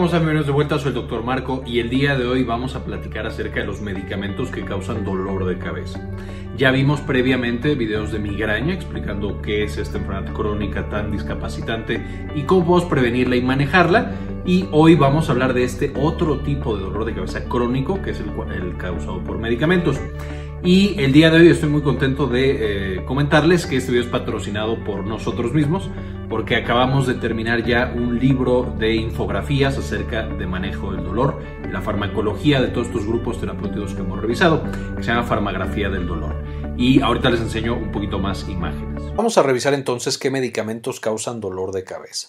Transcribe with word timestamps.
Vamos 0.00 0.14
a 0.14 0.16
bienvenidos 0.16 0.46
de 0.46 0.52
vuelta, 0.54 0.78
soy 0.78 0.88
el 0.88 0.94
doctor 0.94 1.22
Marco 1.22 1.62
y 1.66 1.78
el 1.78 1.90
día 1.90 2.16
de 2.16 2.26
hoy 2.26 2.42
vamos 2.42 2.74
a 2.74 2.86
platicar 2.86 3.26
acerca 3.26 3.60
de 3.60 3.66
los 3.66 3.82
medicamentos 3.82 4.48
que 4.50 4.64
causan 4.64 5.04
dolor 5.04 5.44
de 5.44 5.58
cabeza. 5.58 6.00
Ya 6.56 6.70
vimos 6.70 7.02
previamente 7.02 7.74
videos 7.74 8.10
de 8.10 8.18
migraña 8.18 8.72
explicando 8.72 9.42
qué 9.42 9.62
es 9.62 9.76
esta 9.76 9.98
enfermedad 9.98 10.32
crónica 10.32 10.88
tan 10.88 11.12
discapacitante 11.12 12.02
y 12.34 12.44
cómo 12.44 12.64
podemos 12.64 12.88
prevenirla 12.88 13.36
y 13.36 13.42
manejarla. 13.42 14.12
Y 14.46 14.68
hoy 14.72 14.94
vamos 14.94 15.28
a 15.28 15.32
hablar 15.32 15.52
de 15.52 15.64
este 15.64 15.92
otro 15.94 16.38
tipo 16.38 16.78
de 16.78 16.84
dolor 16.84 17.04
de 17.04 17.12
cabeza 17.12 17.44
crónico 17.44 18.00
que 18.00 18.12
es 18.12 18.20
el, 18.20 18.30
el 18.54 18.78
causado 18.78 19.22
por 19.22 19.36
medicamentos. 19.36 20.00
Y 20.62 21.00
el 21.00 21.12
día 21.12 21.30
de 21.30 21.38
hoy 21.38 21.48
estoy 21.48 21.70
muy 21.70 21.80
contento 21.80 22.26
de 22.26 22.96
eh, 22.98 23.04
comentarles 23.06 23.64
que 23.64 23.76
este 23.76 23.92
video 23.92 24.04
es 24.04 24.10
patrocinado 24.10 24.84
por 24.84 25.06
nosotros 25.06 25.54
mismos 25.54 25.88
porque 26.28 26.54
acabamos 26.54 27.06
de 27.06 27.14
terminar 27.14 27.64
ya 27.64 27.92
un 27.96 28.18
libro 28.18 28.74
de 28.78 28.94
infografías 28.94 29.78
acerca 29.78 30.26
de 30.26 30.46
manejo 30.46 30.92
del 30.92 31.02
dolor, 31.02 31.42
la 31.72 31.80
farmacología 31.80 32.60
de 32.60 32.68
todos 32.68 32.86
estos 32.86 33.06
grupos 33.06 33.40
terapéuticos 33.40 33.94
que 33.94 34.02
hemos 34.02 34.20
revisado, 34.20 34.62
que 34.96 35.02
se 35.02 35.08
llama 35.08 35.24
Farmagrafía 35.24 35.88
del 35.88 36.06
Dolor. 36.06 36.36
Y 36.76 37.00
ahorita 37.00 37.30
les 37.30 37.40
enseño 37.40 37.74
un 37.74 37.90
poquito 37.90 38.18
más 38.18 38.48
imágenes. 38.48 39.02
Vamos 39.16 39.38
a 39.38 39.42
revisar 39.42 39.74
entonces 39.74 40.18
qué 40.18 40.30
medicamentos 40.30 41.00
causan 41.00 41.40
dolor 41.40 41.72
de 41.72 41.84
cabeza. 41.84 42.28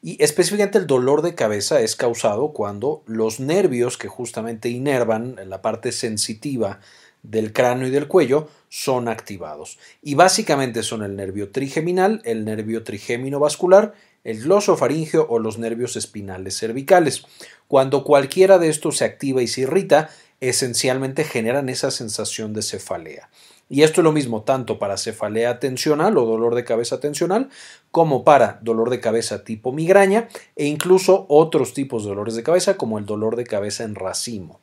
Y 0.00 0.22
específicamente 0.22 0.78
el 0.78 0.86
dolor 0.86 1.20
de 1.20 1.34
cabeza 1.34 1.80
es 1.80 1.94
causado 1.94 2.52
cuando 2.52 3.02
los 3.06 3.38
nervios 3.38 3.98
que 3.98 4.08
justamente 4.08 4.70
inervan 4.70 5.36
la 5.46 5.62
parte 5.62 5.92
sensitiva 5.92 6.80
del 7.22 7.52
cráneo 7.52 7.88
y 7.88 7.90
del 7.90 8.08
cuello 8.08 8.48
son 8.68 9.08
activados. 9.08 9.78
Y 10.02 10.14
básicamente 10.14 10.82
son 10.82 11.02
el 11.02 11.16
nervio 11.16 11.50
trigeminal, 11.50 12.20
el 12.24 12.44
nervio 12.44 12.84
trigémino 12.84 13.38
vascular, 13.38 13.94
el 14.24 14.42
glosofaringeo 14.42 15.26
o 15.28 15.38
los 15.38 15.58
nervios 15.58 15.96
espinales 15.96 16.58
cervicales. 16.58 17.24
Cuando 17.68 18.04
cualquiera 18.04 18.58
de 18.58 18.68
estos 18.68 18.98
se 18.98 19.04
activa 19.04 19.42
y 19.42 19.48
se 19.48 19.62
irrita, 19.62 20.10
esencialmente 20.40 21.24
generan 21.24 21.68
esa 21.68 21.90
sensación 21.90 22.52
de 22.52 22.62
cefalea. 22.62 23.30
Y 23.68 23.84
esto 23.84 24.00
es 24.00 24.04
lo 24.04 24.12
mismo 24.12 24.42
tanto 24.42 24.78
para 24.78 24.98
cefalea 24.98 25.58
tensional 25.58 26.18
o 26.18 26.26
dolor 26.26 26.54
de 26.54 26.64
cabeza 26.64 27.00
tensional 27.00 27.48
como 27.90 28.22
para 28.22 28.58
dolor 28.60 28.90
de 28.90 29.00
cabeza 29.00 29.44
tipo 29.44 29.72
migraña 29.72 30.28
e 30.56 30.66
incluso 30.66 31.24
otros 31.28 31.72
tipos 31.72 32.02
de 32.02 32.10
dolores 32.10 32.34
de 32.34 32.42
cabeza 32.42 32.76
como 32.76 32.98
el 32.98 33.06
dolor 33.06 33.36
de 33.36 33.44
cabeza 33.44 33.84
en 33.84 33.94
racimo. 33.94 34.60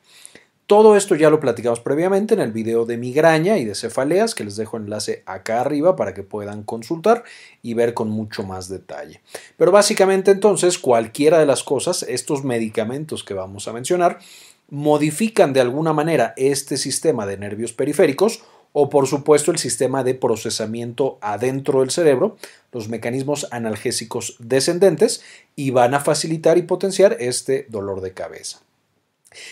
Todo 0.70 0.94
esto 0.94 1.16
ya 1.16 1.30
lo 1.30 1.40
platicamos 1.40 1.80
previamente 1.80 2.32
en 2.32 2.38
el 2.38 2.52
video 2.52 2.86
de 2.86 2.96
migraña 2.96 3.58
y 3.58 3.64
de 3.64 3.74
cefaleas, 3.74 4.36
que 4.36 4.44
les 4.44 4.54
dejo 4.54 4.76
enlace 4.76 5.24
acá 5.26 5.60
arriba 5.60 5.96
para 5.96 6.14
que 6.14 6.22
puedan 6.22 6.62
consultar 6.62 7.24
y 7.60 7.74
ver 7.74 7.92
con 7.92 8.08
mucho 8.08 8.44
más 8.44 8.68
detalle. 8.68 9.20
Pero 9.56 9.72
básicamente 9.72 10.30
entonces 10.30 10.78
cualquiera 10.78 11.40
de 11.40 11.46
las 11.46 11.64
cosas, 11.64 12.04
estos 12.04 12.44
medicamentos 12.44 13.24
que 13.24 13.34
vamos 13.34 13.66
a 13.66 13.72
mencionar, 13.72 14.20
modifican 14.68 15.52
de 15.52 15.60
alguna 15.60 15.92
manera 15.92 16.34
este 16.36 16.76
sistema 16.76 17.26
de 17.26 17.36
nervios 17.36 17.72
periféricos 17.72 18.44
o 18.72 18.90
por 18.90 19.08
supuesto 19.08 19.50
el 19.50 19.58
sistema 19.58 20.04
de 20.04 20.14
procesamiento 20.14 21.18
adentro 21.20 21.80
del 21.80 21.90
cerebro, 21.90 22.36
los 22.70 22.88
mecanismos 22.88 23.48
analgésicos 23.50 24.36
descendentes 24.38 25.24
y 25.56 25.72
van 25.72 25.94
a 25.94 26.00
facilitar 26.00 26.58
y 26.58 26.62
potenciar 26.62 27.16
este 27.18 27.66
dolor 27.70 28.02
de 28.02 28.12
cabeza. 28.12 28.60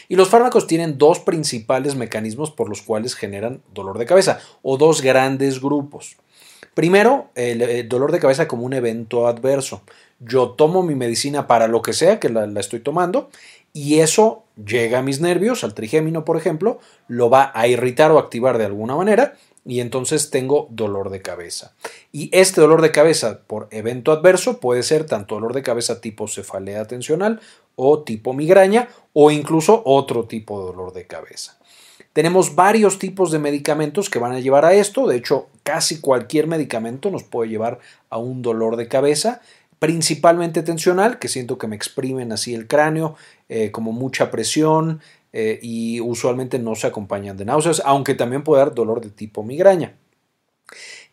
Y 0.08 0.16
los 0.16 0.28
fármacos 0.28 0.66
tienen 0.66 0.98
dos 0.98 1.20
principales 1.20 1.94
mecanismos 1.94 2.50
por 2.50 2.68
los 2.68 2.82
cuales 2.82 3.14
generan 3.14 3.62
dolor 3.72 3.98
de 3.98 4.06
cabeza, 4.06 4.40
o 4.62 4.76
dos 4.76 5.02
grandes 5.02 5.60
grupos. 5.60 6.16
Primero, 6.74 7.30
el, 7.34 7.88
dolor 7.88 8.12
de 8.12 8.20
cabeza 8.20 8.46
como 8.46 8.64
un 8.64 8.72
evento 8.72 9.26
adverso. 9.26 9.82
Yo 10.20 10.50
tomo 10.50 10.82
mi 10.82 10.94
medicina 10.94 11.46
para 11.46 11.68
lo 11.68 11.82
que 11.82 11.92
sea 11.92 12.20
que 12.20 12.28
la, 12.28 12.46
la 12.46 12.60
estoy 12.60 12.80
tomando 12.80 13.30
y 13.72 13.98
eso 14.00 14.44
llega 14.64 15.00
a 15.00 15.02
mis 15.02 15.20
nervios, 15.20 15.64
al 15.64 15.74
trigémino 15.74 16.24
por 16.24 16.36
ejemplo, 16.36 16.78
lo 17.06 17.30
va 17.30 17.52
a 17.54 17.68
irritar 17.68 18.10
o 18.10 18.18
activar 18.18 18.58
de 18.58 18.64
alguna 18.64 18.96
manera 18.96 19.34
y 19.64 19.80
entonces 19.80 20.30
tengo 20.30 20.66
dolor 20.70 21.10
de 21.10 21.20
cabeza. 21.20 21.74
Y 22.10 22.30
este 22.32 22.60
dolor 22.60 22.80
de 22.80 22.90
cabeza 22.90 23.40
por 23.46 23.68
evento 23.70 24.12
adverso 24.12 24.60
puede 24.60 24.82
ser 24.82 25.04
tanto 25.04 25.34
dolor 25.34 25.52
de 25.52 25.62
cabeza 25.62 26.00
tipo 26.00 26.26
cefalea 26.26 26.86
tensional 26.86 27.40
o 27.80 28.00
tipo 28.00 28.34
migraña 28.34 28.88
o 29.12 29.30
incluso 29.30 29.82
otro 29.84 30.24
tipo 30.24 30.60
de 30.60 30.66
dolor 30.66 30.92
de 30.92 31.06
cabeza. 31.06 31.58
Tenemos 32.12 32.56
varios 32.56 32.98
tipos 32.98 33.30
de 33.30 33.38
medicamentos 33.38 34.10
que 34.10 34.18
van 34.18 34.32
a 34.32 34.40
llevar 34.40 34.64
a 34.64 34.74
esto, 34.74 35.06
de 35.06 35.16
hecho 35.16 35.46
casi 35.62 36.00
cualquier 36.00 36.48
medicamento 36.48 37.10
nos 37.10 37.22
puede 37.22 37.50
llevar 37.50 37.78
a 38.10 38.18
un 38.18 38.42
dolor 38.42 38.76
de 38.76 38.88
cabeza, 38.88 39.40
principalmente 39.78 40.64
tensional, 40.64 41.20
que 41.20 41.28
siento 41.28 41.56
que 41.56 41.68
me 41.68 41.76
exprimen 41.76 42.32
así 42.32 42.54
el 42.54 42.66
cráneo, 42.66 43.14
eh, 43.48 43.70
como 43.70 43.92
mucha 43.92 44.32
presión, 44.32 45.00
eh, 45.32 45.60
y 45.62 46.00
usualmente 46.00 46.58
no 46.58 46.74
se 46.74 46.88
acompañan 46.88 47.36
de 47.36 47.44
náuseas, 47.44 47.80
aunque 47.84 48.14
también 48.14 48.42
puede 48.42 48.64
dar 48.64 48.74
dolor 48.74 49.00
de 49.00 49.10
tipo 49.10 49.44
migraña. 49.44 49.94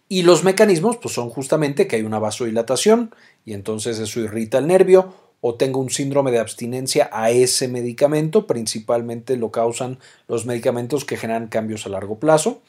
Y 0.07 0.23
los 0.23 0.43
mecanismos 0.43 0.97
pues 0.97 1.13
son 1.13 1.29
justamente 1.29 1.87
que 1.87 1.97
hay 1.97 2.03
una 2.03 2.19
vasodilatación 2.19 3.13
y 3.43 3.53
entonces 3.53 3.99
eso 3.99 4.19
irrita 4.19 4.57
el 4.57 4.67
nervio 4.67 5.13
o 5.41 5.55
tengo 5.55 5.79
un 5.79 5.89
síndrome 5.89 6.31
de 6.31 6.39
abstinencia 6.39 7.09
a 7.11 7.29
ese 7.31 7.67
medicamento, 7.67 8.47
principalmente 8.47 9.37
lo 9.37 9.51
causan 9.51 9.99
los 10.27 10.45
medicamentos 10.45 11.05
que 11.05 11.17
generan 11.17 11.47
cambios 11.47 11.85
a 11.85 11.89
largo 11.89 12.19
plazo. 12.19 12.61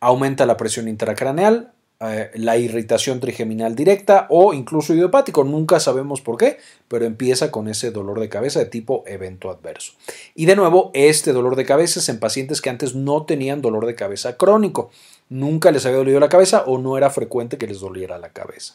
Aumenta 0.00 0.46
la 0.46 0.56
presión 0.56 0.88
intracraneal, 0.88 1.72
eh, 2.04 2.32
la 2.34 2.56
irritación 2.56 3.20
trigeminal 3.20 3.76
directa 3.76 4.26
o 4.28 4.52
incluso 4.54 4.92
idiopático. 4.92 5.44
Nunca 5.44 5.78
sabemos 5.78 6.20
por 6.20 6.36
qué, 6.36 6.58
pero 6.88 7.04
empieza 7.04 7.52
con 7.52 7.68
ese 7.68 7.92
dolor 7.92 8.18
de 8.18 8.28
cabeza 8.28 8.58
de 8.58 8.66
tipo 8.66 9.04
evento 9.06 9.50
adverso. 9.50 9.92
Y 10.34 10.46
de 10.46 10.56
nuevo, 10.56 10.90
este 10.94 11.32
dolor 11.32 11.54
de 11.54 11.64
cabeza 11.64 12.00
es 12.00 12.08
en 12.08 12.18
pacientes 12.18 12.60
que 12.60 12.70
antes 12.70 12.96
no 12.96 13.24
tenían 13.24 13.62
dolor 13.62 13.86
de 13.86 13.94
cabeza 13.94 14.36
crónico. 14.36 14.90
Nunca 15.32 15.70
les 15.70 15.86
había 15.86 15.96
dolido 15.96 16.20
la 16.20 16.28
cabeza 16.28 16.64
o 16.66 16.76
no 16.76 16.98
era 16.98 17.08
frecuente 17.08 17.56
que 17.56 17.66
les 17.66 17.80
doliera 17.80 18.18
la 18.18 18.28
cabeza. 18.34 18.74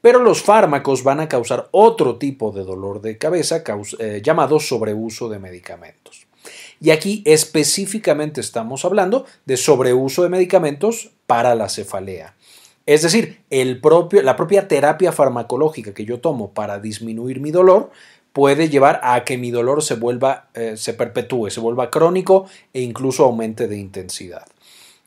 Pero 0.00 0.20
los 0.20 0.42
fármacos 0.42 1.04
van 1.04 1.20
a 1.20 1.28
causar 1.28 1.68
otro 1.70 2.16
tipo 2.16 2.50
de 2.50 2.64
dolor 2.64 3.02
de 3.02 3.18
cabeza 3.18 3.62
eh, 3.98 4.22
llamado 4.24 4.58
sobreuso 4.58 5.28
de 5.28 5.38
medicamentos. 5.38 6.26
Y 6.80 6.92
aquí 6.92 7.22
específicamente 7.26 8.40
estamos 8.40 8.86
hablando 8.86 9.26
de 9.44 9.58
sobreuso 9.58 10.22
de 10.22 10.30
medicamentos 10.30 11.10
para 11.26 11.54
la 11.54 11.68
cefalea. 11.68 12.36
Es 12.86 13.02
decir, 13.02 13.42
la 13.50 14.36
propia 14.36 14.68
terapia 14.68 15.12
farmacológica 15.12 15.92
que 15.92 16.06
yo 16.06 16.20
tomo 16.20 16.52
para 16.52 16.78
disminuir 16.78 17.38
mi 17.38 17.50
dolor 17.50 17.90
puede 18.32 18.70
llevar 18.70 18.98
a 19.04 19.24
que 19.24 19.36
mi 19.36 19.50
dolor 19.50 19.82
se 19.82 19.94
vuelva, 19.94 20.48
eh, 20.54 20.78
se 20.78 20.94
perpetúe, 20.94 21.50
se 21.50 21.60
vuelva 21.60 21.90
crónico 21.90 22.46
e 22.72 22.80
incluso 22.80 23.24
aumente 23.24 23.68
de 23.68 23.76
intensidad. 23.76 24.46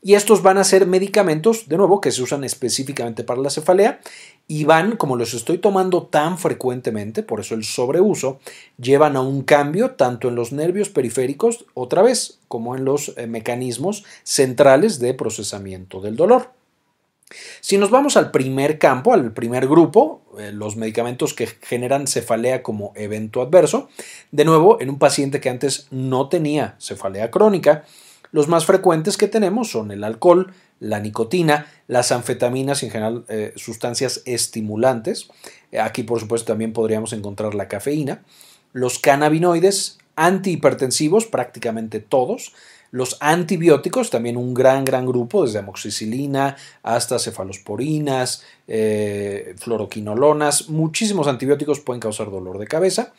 Y 0.06 0.14
estos 0.14 0.40
van 0.40 0.56
a 0.56 0.62
ser 0.62 0.86
medicamentos, 0.86 1.68
de 1.68 1.76
nuevo, 1.76 2.00
que 2.00 2.12
se 2.12 2.22
usan 2.22 2.44
específicamente 2.44 3.24
para 3.24 3.40
la 3.40 3.50
cefalea 3.50 3.98
y 4.46 4.62
van, 4.62 4.96
como 4.96 5.16
los 5.16 5.34
estoy 5.34 5.58
tomando 5.58 6.04
tan 6.04 6.38
frecuentemente, 6.38 7.24
por 7.24 7.40
eso 7.40 7.56
el 7.56 7.64
sobreuso, 7.64 8.38
llevan 8.78 9.16
a 9.16 9.20
un 9.20 9.42
cambio 9.42 9.96
tanto 9.96 10.28
en 10.28 10.36
los 10.36 10.52
nervios 10.52 10.90
periféricos, 10.90 11.64
otra 11.74 12.02
vez, 12.02 12.38
como 12.46 12.76
en 12.76 12.84
los 12.84 13.14
eh, 13.16 13.26
mecanismos 13.26 14.04
centrales 14.22 15.00
de 15.00 15.12
procesamiento 15.12 16.00
del 16.00 16.14
dolor. 16.14 16.52
Si 17.60 17.76
nos 17.76 17.90
vamos 17.90 18.16
al 18.16 18.30
primer 18.30 18.78
campo, 18.78 19.12
al 19.12 19.32
primer 19.32 19.66
grupo, 19.66 20.20
eh, 20.38 20.52
los 20.52 20.76
medicamentos 20.76 21.34
que 21.34 21.48
generan 21.48 22.06
cefalea 22.06 22.62
como 22.62 22.92
evento 22.94 23.42
adverso, 23.42 23.88
de 24.30 24.44
nuevo, 24.44 24.80
en 24.80 24.88
un 24.88 25.00
paciente 25.00 25.40
que 25.40 25.50
antes 25.50 25.88
no 25.90 26.28
tenía 26.28 26.76
cefalea 26.78 27.32
crónica, 27.32 27.82
los 28.32 28.48
más 28.48 28.66
frecuentes 28.66 29.16
que 29.16 29.28
tenemos 29.28 29.70
son 29.70 29.90
el 29.90 30.04
alcohol, 30.04 30.52
la 30.80 31.00
nicotina, 31.00 31.66
las 31.88 32.12
anfetaminas 32.12 32.82
en 32.82 32.90
general 32.90 33.24
eh, 33.28 33.52
sustancias 33.56 34.22
estimulantes. 34.26 35.28
Aquí, 35.80 36.02
por 36.02 36.20
supuesto, 36.20 36.52
también 36.52 36.72
podríamos 36.72 37.12
encontrar 37.12 37.54
la 37.54 37.68
cafeína. 37.68 38.22
Los 38.72 38.98
cannabinoides, 38.98 39.98
antihipertensivos, 40.16 41.26
prácticamente 41.26 42.00
todos, 42.00 42.52
los 42.90 43.16
antibióticos, 43.20 44.10
también 44.10 44.36
un 44.36 44.54
gran, 44.54 44.84
gran 44.84 45.06
grupo, 45.06 45.44
desde 45.44 45.58
amoxicilina 45.58 46.56
hasta 46.82 47.18
cefalosporinas, 47.18 48.42
eh, 48.68 49.54
fluoroquinolonas, 49.58 50.68
muchísimos 50.68 51.26
antibióticos 51.26 51.80
pueden 51.80 52.00
causar 52.00 52.30
dolor 52.30 52.58
de 52.58 52.66
cabeza. 52.66 53.12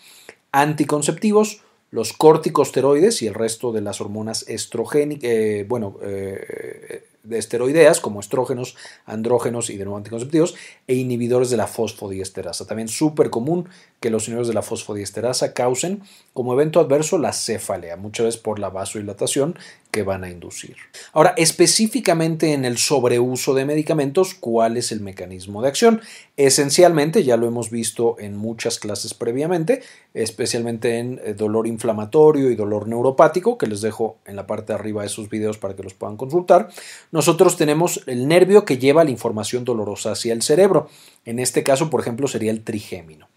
Anticonceptivos, 0.51 1.62
los 1.92 2.13
corticosteroides 2.13 3.22
y 3.22 3.28
el 3.28 3.34
resto 3.34 3.72
de 3.72 3.81
las 3.81 4.01
hormonas 4.01 4.48
estrogénicas, 4.48 5.30
eh, 5.30 5.66
bueno, 5.68 5.98
eh, 6.01 7.04
de 7.28 7.38
esteroideas 7.38 8.00
como 8.00 8.19
estrógenos, 8.19 8.75
andrógenos 9.06 9.69
y 9.69 9.78
de 9.78 9.84
nuevo 9.84 9.98
anticonceptivos 9.98 10.56
e 10.88 10.95
inhibidores 10.95 11.50
de 11.50 11.57
la 11.57 11.68
fosfodiesterasa. 11.68 12.66
También 12.66 12.88
súper 12.88 13.30
común 13.30 13.68
que 14.00 14.10
los 14.10 14.28
inhibidores 14.28 14.48
de 14.48 14.54
la 14.54 14.62
fosfodiesterasa 14.62 15.54
causen 15.54 16.04
como 16.34 16.54
evento 16.54 16.80
adverso 16.80 17.18
la 17.18 17.34
cefalea, 17.34 17.98
muchas 17.98 18.25
veces 18.28 18.42
por 18.42 18.60
la 18.60 18.69
vasodilatación 18.69 19.57
que 19.92 20.04
van 20.04 20.24
a 20.24 20.30
inducir. 20.30 20.75
Ahora, 21.13 21.34
específicamente 21.38 22.54
en 22.54 22.66
el 22.66 22.78
sobreuso 22.78 23.54
de 23.54 23.66
medicamentos, 23.66 24.34
¿cuál 24.34 24.78
es 24.78 24.92
el 24.92 25.00
mecanismo 25.00 25.62
de 25.62 25.69
acción? 25.69 26.01
Esencialmente, 26.36 27.24
ya 27.24 27.38
lo 27.38 27.48
hemos 27.48 27.72
visto 27.72 28.16
en 28.19 28.36
muchas 28.38 28.80
clases 28.80 29.13
previamente, 29.13 29.81
especialmente 30.13 31.00
en 31.00 31.19
eh, 31.24 31.34
dolor 31.34 31.68
inflamatorio 31.68 32.51
y 32.51 32.56
dolor 32.56 32.88
neuropático, 32.88 33.57
que 33.57 33.68
les 33.68 33.81
dejo 33.81 34.18
en 34.25 34.36
la 34.36 34.45
parte 34.45 34.74
de 34.74 34.80
arriba 34.80 35.01
de 35.01 35.07
esos 35.07 35.30
videos 35.30 35.57
para 35.57 35.75
que 35.75 35.84
los 35.84 35.94
puedan 35.94 36.18
consultar. 36.18 36.69
Nosotros 37.12 37.57
tenemos 37.57 38.04
el 38.07 38.28
nervio 38.28 38.66
que 38.66 38.78
lleva 38.78 39.04
la 39.04 39.12
información 39.12 39.63
dolorosa 39.63 40.12
hacia 40.12 40.34
el 40.34 40.42
cerebro. 40.42 40.89
En 41.25 41.39
este 41.39 41.63
caso, 41.63 41.89
por 41.89 42.01
ejemplo, 42.01 42.28
sería 42.28 42.51
el 42.51 42.63
trigémino. 42.63 43.30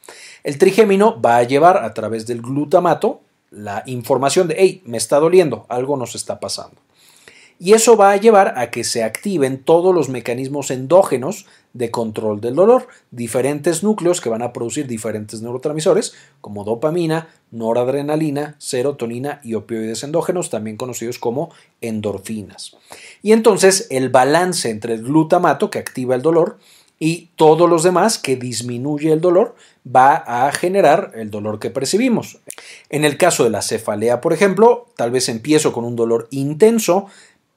El 0.42 0.58
trigémino 0.58 1.20
va 1.20 1.36
a 1.36 1.42
llevar 1.44 1.78
a 1.78 1.94
través 1.94 2.26
del 2.26 2.42
glutamato 2.42 3.20
la 3.50 3.82
información 3.86 4.48
de, 4.48 4.56
hey, 4.58 4.82
me 4.84 4.96
está 4.96 5.18
doliendo, 5.18 5.66
algo 5.68 5.96
nos 5.96 6.14
está 6.14 6.40
pasando. 6.40 6.76
Y 7.62 7.74
eso 7.74 7.94
va 7.94 8.12
a 8.12 8.16
llevar 8.16 8.58
a 8.58 8.70
que 8.70 8.84
se 8.84 9.04
activen 9.04 9.62
todos 9.62 9.94
los 9.94 10.08
mecanismos 10.08 10.70
endógenos 10.70 11.44
de 11.74 11.90
control 11.90 12.40
del 12.40 12.54
dolor, 12.54 12.88
diferentes 13.10 13.82
núcleos 13.82 14.22
que 14.22 14.30
van 14.30 14.40
a 14.40 14.54
producir 14.54 14.86
diferentes 14.86 15.42
neurotransmisores 15.42 16.14
como 16.40 16.64
dopamina, 16.64 17.28
noradrenalina, 17.50 18.56
serotonina 18.58 19.42
y 19.44 19.54
opioides 19.54 20.02
endógenos, 20.02 20.48
también 20.48 20.78
conocidos 20.78 21.18
como 21.18 21.50
endorfinas. 21.82 22.78
Y 23.20 23.32
entonces 23.32 23.88
el 23.90 24.08
balance 24.08 24.70
entre 24.70 24.94
el 24.94 25.02
glutamato 25.02 25.70
que 25.70 25.78
activa 25.78 26.14
el 26.14 26.22
dolor 26.22 26.58
y 27.02 27.30
todos 27.34 27.68
los 27.68 27.82
demás 27.82 28.18
que 28.18 28.36
disminuye 28.36 29.10
el 29.10 29.22
dolor 29.22 29.56
va 29.84 30.14
a 30.14 30.52
generar 30.52 31.12
el 31.14 31.30
dolor 31.30 31.58
que 31.58 31.70
percibimos. 31.70 32.38
En 32.90 33.06
el 33.06 33.16
caso 33.16 33.42
de 33.42 33.50
la 33.50 33.62
cefalea, 33.62 34.20
por 34.20 34.34
ejemplo, 34.34 34.86
tal 34.96 35.10
vez 35.10 35.30
empiezo 35.30 35.72
con 35.72 35.84
un 35.84 35.96
dolor 35.96 36.28
intenso, 36.30 37.06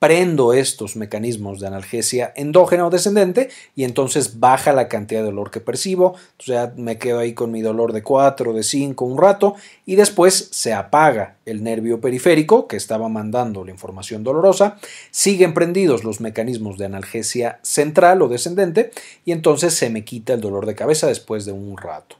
prendo 0.03 0.51
estos 0.51 0.97
mecanismos 0.97 1.61
de 1.61 1.67
analgesia 1.67 2.33
endógena 2.35 2.85
o 2.85 2.89
descendente 2.89 3.47
y 3.73 3.85
entonces 3.85 4.41
baja 4.41 4.73
la 4.73 4.89
cantidad 4.89 5.21
de 5.21 5.27
dolor 5.27 5.49
que 5.49 5.61
percibo, 5.61 6.07
o 6.07 6.43
sea, 6.43 6.73
me 6.75 6.97
quedo 6.97 7.19
ahí 7.19 7.33
con 7.33 7.53
mi 7.53 7.61
dolor 7.61 7.93
de 7.93 8.03
4, 8.03 8.51
de 8.51 8.63
5, 8.63 9.05
un 9.05 9.17
rato 9.17 9.55
y 9.85 9.95
después 9.95 10.49
se 10.51 10.73
apaga 10.73 11.37
el 11.45 11.63
nervio 11.63 12.01
periférico 12.01 12.67
que 12.67 12.75
estaba 12.75 13.07
mandando 13.07 13.63
la 13.63 13.71
información 13.71 14.25
dolorosa, 14.25 14.75
siguen 15.09 15.53
prendidos 15.53 16.03
los 16.03 16.19
mecanismos 16.19 16.77
de 16.77 16.83
analgesia 16.83 17.61
central 17.61 18.21
o 18.23 18.27
descendente 18.27 18.91
y 19.23 19.31
entonces 19.31 19.73
se 19.73 19.89
me 19.89 20.03
quita 20.03 20.33
el 20.33 20.41
dolor 20.41 20.65
de 20.65 20.75
cabeza 20.75 21.07
después 21.07 21.45
de 21.45 21.53
un 21.53 21.77
rato. 21.77 22.17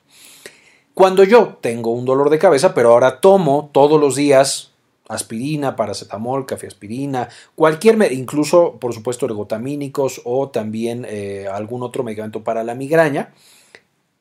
Cuando 0.93 1.25
yo 1.25 1.57
tengo 1.59 1.91
un 1.91 2.05
dolor 2.05 2.29
de 2.29 2.39
cabeza, 2.39 2.73
pero 2.73 2.93
ahora 2.93 3.19
tomo 3.19 3.71
todos 3.73 3.99
los 3.99 4.15
días 4.15 4.72
aspirina, 5.07 5.75
paracetamol, 5.75 6.45
aspirina, 6.49 7.29
cualquier, 7.55 8.11
incluso 8.11 8.77
por 8.79 8.93
supuesto 8.93 9.25
ergotamínicos 9.25 10.21
o 10.23 10.49
también 10.49 11.05
eh, 11.09 11.47
algún 11.51 11.83
otro 11.83 12.03
medicamento 12.03 12.43
para 12.43 12.63
la 12.63 12.75
migraña, 12.75 13.33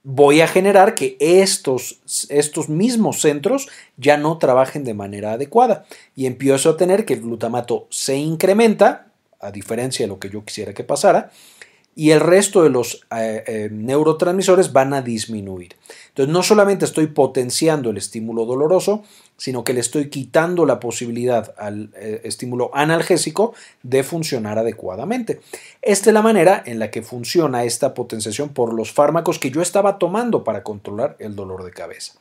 voy 0.02 0.40
a 0.40 0.48
generar 0.48 0.94
que 0.94 1.16
estos, 1.20 2.00
estos 2.28 2.68
mismos 2.68 3.20
centros 3.20 3.68
ya 3.96 4.16
no 4.16 4.38
trabajen 4.38 4.84
de 4.84 4.94
manera 4.94 5.32
adecuada 5.32 5.84
y 6.16 6.26
empiezo 6.26 6.70
a 6.70 6.76
tener 6.76 7.04
que 7.04 7.14
el 7.14 7.22
glutamato 7.22 7.86
se 7.90 8.16
incrementa, 8.16 9.06
a 9.40 9.52
diferencia 9.52 10.04
de 10.04 10.08
lo 10.08 10.18
que 10.18 10.30
yo 10.30 10.44
quisiera 10.44 10.74
que 10.74 10.84
pasara, 10.84 11.30
y 11.94 12.10
el 12.10 12.20
resto 12.20 12.62
de 12.62 12.70
los 12.70 13.06
eh, 13.14 13.44
eh, 13.46 13.68
neurotransmisores 13.70 14.72
van 14.72 14.94
a 14.94 15.02
disminuir. 15.02 15.76
Entonces 16.08 16.32
no 16.32 16.42
solamente 16.42 16.84
estoy 16.84 17.08
potenciando 17.08 17.90
el 17.90 17.98
estímulo 17.98 18.46
doloroso, 18.46 19.04
sino 19.36 19.64
que 19.64 19.72
le 19.72 19.80
estoy 19.80 20.08
quitando 20.08 20.66
la 20.66 20.78
posibilidad 20.78 21.54
al 21.58 21.90
eh, 21.96 22.20
estímulo 22.24 22.70
analgésico 22.74 23.54
de 23.82 24.04
funcionar 24.04 24.58
adecuadamente. 24.58 25.40
Esta 25.80 26.10
es 26.10 26.14
la 26.14 26.22
manera 26.22 26.62
en 26.64 26.78
la 26.78 26.90
que 26.90 27.02
funciona 27.02 27.64
esta 27.64 27.94
potenciación 27.94 28.50
por 28.50 28.72
los 28.72 28.92
fármacos 28.92 29.38
que 29.38 29.50
yo 29.50 29.62
estaba 29.62 29.98
tomando 29.98 30.44
para 30.44 30.62
controlar 30.62 31.16
el 31.18 31.34
dolor 31.34 31.64
de 31.64 31.72
cabeza. 31.72 32.14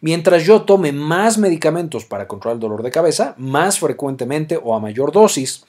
Mientras 0.00 0.44
yo 0.44 0.62
tome 0.62 0.92
más 0.92 1.38
medicamentos 1.38 2.04
para 2.04 2.26
controlar 2.26 2.56
el 2.56 2.60
dolor 2.60 2.82
de 2.82 2.90
cabeza, 2.90 3.34
más 3.38 3.78
frecuentemente 3.78 4.58
o 4.62 4.74
a 4.74 4.80
mayor 4.80 5.12
dosis, 5.12 5.64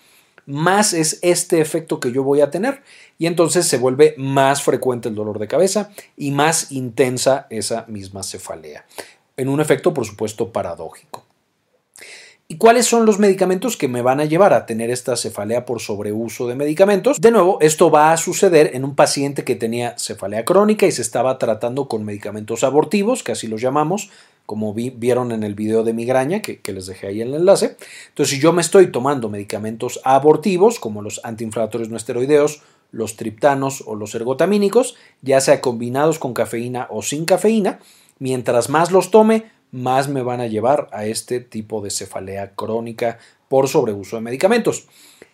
más 0.46 0.94
es 0.94 1.20
este 1.22 1.60
efecto 1.60 2.00
que 2.00 2.12
yo 2.12 2.24
voy 2.24 2.42
a 2.42 2.52
tener 2.52 2.84
y 3.18 3.26
entonces 3.26 3.66
se 3.68 3.78
vuelve 3.78 4.14
más 4.18 4.62
frecuente 4.62 5.10
el 5.10 5.16
dolor 5.16 5.40
de 5.40 5.48
cabeza 5.48 5.92
y 6.18 6.32
más 6.32 6.72
intensa 6.72 7.48
esa 7.50 7.86
misma 7.88 8.24
cefalea, 8.24 8.86
en 9.38 9.50
un 9.50 9.62
efecto 9.62 9.94
por 9.94 10.06
supuesto 10.06 10.52
paradójico. 10.52 11.26
¿Y 12.48 12.58
cuáles 12.58 12.86
son 12.86 13.08
los 13.08 13.18
medicamentos 13.18 13.76
que 13.76 13.88
me 13.88 14.04
van 14.04 14.20
a 14.20 14.26
llevar 14.26 14.54
a 14.54 14.68
tener 14.68 14.92
esta 14.92 15.16
cefalea 15.16 15.66
por 15.66 15.82
sobreuso 15.82 16.48
de 16.48 16.54
medicamentos? 16.54 17.20
De 17.20 17.32
nuevo, 17.32 17.58
esto 17.60 17.90
va 17.90 18.12
a 18.12 18.18
suceder 18.18 18.76
en 18.76 18.84
un 18.84 18.96
paciente 18.96 19.44
que 19.44 19.56
tenía 19.56 19.96
cefalea 19.98 20.46
crónica 20.46 20.86
y 20.86 20.92
se 20.92 21.02
estaba 21.02 21.40
tratando 21.40 21.88
con 21.88 22.06
medicamentos 22.06 22.64
abortivos, 22.64 23.24
que 23.24 23.32
así 23.32 23.48
los 23.48 23.62
llamamos, 23.62 24.12
como 24.46 24.76
vieron 24.76 25.32
en 25.32 25.42
el 25.42 25.56
video 25.56 25.84
de 25.84 25.94
migraña, 25.94 26.44
que, 26.44 26.60
que, 26.60 26.72
les 26.72 26.86
dejé 26.86 27.08
ahí 27.08 27.22
el 27.22 27.34
enlace. 27.34 27.78
Entonces, 28.10 28.36
si 28.36 28.40
yo 28.40 28.54
me 28.54 28.62
estoy 28.62 28.92
tomando 28.92 29.28
medicamentos 29.28 30.00
abortivos, 30.04 30.80
como 30.80 31.02
los 31.02 31.22
antiinflamatorios 31.24 31.90
no 31.90 31.98
esteroideos, 31.98 32.62
los 32.92 33.16
triptanos 33.16 33.84
o 33.88 33.96
los 33.96 34.14
ergotamínicos, 34.14 34.96
ya 35.24 35.42
sea 35.42 35.62
combinados 35.62 36.20
con 36.20 36.36
cafeína 36.36 36.88
o 36.92 37.02
sin 37.02 37.26
cafeína, 37.26 37.80
mientras 38.20 38.70
más 38.70 38.92
los 38.92 39.12
tome, 39.12 39.52
más 39.72 40.08
me 40.08 40.22
van 40.22 40.42
a 40.42 40.48
llevar 40.48 40.88
a 40.92 41.06
este 41.06 41.40
tipo 41.40 41.82
de 41.82 41.92
cefalea 41.92 42.56
crónica 42.56 43.18
por 43.50 43.68
sobreuso 43.68 44.16
de 44.16 44.22
medicamentos. 44.22 44.88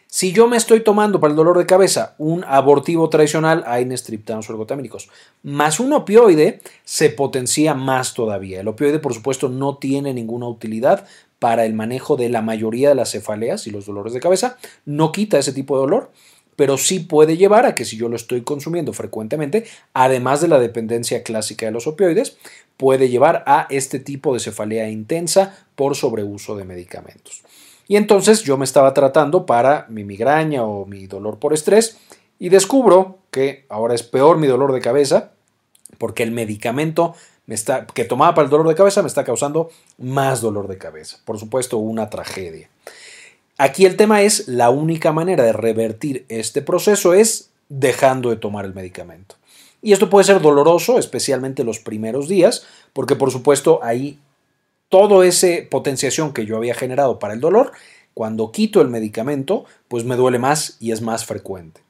Si 0.07 0.33
yo 0.33 0.49
me 0.49 0.57
estoy 0.57 0.83
tomando 0.83 1.21
para 1.21 1.31
el 1.31 1.37
dolor 1.37 1.57
de 1.57 1.65
cabeza 1.65 2.15
un 2.17 2.43
abortivo 2.45 3.07
tradicional, 3.07 3.63
AINES, 3.65 4.03
triptanos 4.03 4.49
o 4.49 4.51
ergotamínicos, 4.51 5.09
más 5.41 5.79
un 5.79 5.93
opioide, 5.93 6.59
se 6.83 7.09
potencia 7.09 7.75
más 7.75 8.13
todavía. 8.13 8.59
El 8.59 8.67
opioide, 8.67 8.99
por 8.99 9.13
supuesto, 9.13 9.47
no 9.47 9.77
tiene 9.77 10.13
ninguna 10.13 10.49
utilidad 10.49 11.07
para 11.39 11.65
el 11.65 11.73
manejo 11.73 12.17
de 12.17 12.27
la 12.27 12.41
mayoría 12.41 12.89
de 12.89 12.95
las 12.95 13.11
cefaleas 13.11 13.67
y 13.67 13.71
los 13.71 13.85
dolores 13.85 14.11
de 14.11 14.19
cabeza, 14.19 14.57
no 14.85 15.13
quita 15.13 15.39
ese 15.39 15.53
tipo 15.53 15.75
de 15.75 15.81
dolor, 15.81 16.11
pero 16.55 16.77
sí 16.77 16.99
puede 16.99 17.37
llevar 17.37 17.65
a 17.65 17.75
que 17.75 17.85
si 17.85 17.97
yo 17.97 18.09
lo 18.09 18.15
estoy 18.15 18.41
consumiendo 18.41 18.93
frecuentemente, 18.93 19.65
además 19.93 20.41
de 20.41 20.47
la 20.47 20.59
dependencia 20.59 21.23
clásica 21.23 21.65
de 21.65 21.71
los 21.71 21.87
opioides, 21.87 22.37
puede 22.77 23.09
llevar 23.09 23.43
a 23.47 23.67
este 23.69 23.99
tipo 23.99 24.33
de 24.33 24.39
cefalea 24.39 24.89
intensa 24.89 25.65
por 25.75 25.95
sobreuso 25.95 26.55
de 26.55 26.65
medicamentos. 26.65 27.43
Y 27.87 27.95
entonces 27.95 28.43
yo 28.43 28.57
me 28.57 28.65
estaba 28.65 28.93
tratando 28.93 29.45
para 29.45 29.85
mi 29.89 30.03
migraña 30.03 30.63
o 30.63 30.85
mi 30.85 31.07
dolor 31.07 31.39
por 31.39 31.53
estrés 31.53 31.97
y 32.39 32.49
descubro 32.49 33.19
que 33.31 33.65
ahora 33.69 33.95
es 33.95 34.03
peor 34.03 34.37
mi 34.37 34.47
dolor 34.47 34.73
de 34.73 34.81
cabeza 34.81 35.31
porque 35.97 36.23
el 36.23 36.31
medicamento 36.31 37.15
que 37.93 38.05
tomaba 38.05 38.33
para 38.33 38.45
el 38.45 38.49
dolor 38.49 38.67
de 38.67 38.75
cabeza 38.75 39.01
me 39.01 39.07
está 39.07 39.23
causando 39.23 39.69
más 39.97 40.41
dolor 40.41 40.67
de 40.67 40.77
cabeza. 40.77 41.17
Por 41.25 41.37
supuesto, 41.37 41.77
una 41.77 42.09
tragedia. 42.09 42.69
Aquí 43.57 43.85
el 43.85 43.95
tema 43.95 44.21
es, 44.21 44.47
la 44.47 44.69
única 44.69 45.11
manera 45.11 45.43
de 45.43 45.53
revertir 45.53 46.25
este 46.29 46.61
proceso 46.61 47.13
es 47.13 47.51
dejando 47.69 48.29
de 48.29 48.35
tomar 48.35 48.65
el 48.65 48.73
medicamento. 48.73 49.35
Y 49.81 49.93
esto 49.93 50.09
puede 50.09 50.25
ser 50.25 50.41
doloroso, 50.41 50.99
especialmente 50.99 51.63
los 51.63 51.79
primeros 51.79 52.27
días, 52.27 52.65
porque 52.93 53.15
por 53.15 53.31
supuesto 53.31 53.79
ahí 53.83 54.19
todo 54.89 55.23
ese 55.23 55.67
potenciación 55.69 56.33
que 56.33 56.45
yo 56.45 56.57
había 56.57 56.75
generado 56.75 57.17
para 57.17 57.33
el 57.33 57.39
dolor, 57.39 57.71
cuando 58.13 58.51
quito 58.51 58.81
el 58.81 58.89
medicamento, 58.89 59.65
pues 59.87 60.03
me 60.03 60.15
duele 60.15 60.37
más 60.37 60.77
y 60.79 60.91
es 60.91 61.01
más 61.01 61.25
frecuente. 61.25 61.81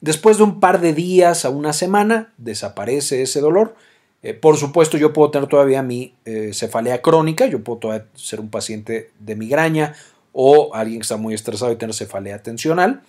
Después 0.00 0.38
de 0.38 0.44
un 0.44 0.60
par 0.60 0.80
de 0.80 0.92
días 0.92 1.44
a 1.44 1.50
una 1.50 1.72
semana, 1.72 2.32
desaparece 2.38 3.22
ese 3.22 3.40
dolor. 3.40 3.74
Eh, 4.22 4.34
por 4.34 4.56
supuesto, 4.56 4.96
yo 4.96 5.12
puedo 5.12 5.30
tener 5.30 5.48
todavía 5.48 5.82
mi 5.82 6.14
eh, 6.24 6.52
cefalea 6.54 7.02
crónica, 7.02 7.46
yo 7.46 7.62
puedo 7.62 8.02
ser 8.14 8.40
un 8.40 8.50
paciente 8.50 9.10
de 9.18 9.36
migraña 9.36 9.94
o 10.38 10.74
alguien 10.74 10.98
que 10.98 11.04
está 11.04 11.16
muy 11.16 11.32
estresado 11.32 11.72
y 11.72 11.76
tener 11.76 11.94
cefalea 11.94 12.42
tensional. 12.42 13.02